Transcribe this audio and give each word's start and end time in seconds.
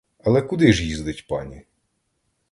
Але 0.19 0.41
куди 0.41 0.73
ж 0.73 0.85
їздить 0.85 1.27
пані? 1.27 1.61